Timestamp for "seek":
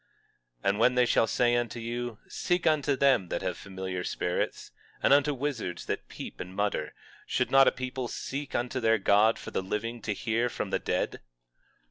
2.27-2.65, 8.07-8.55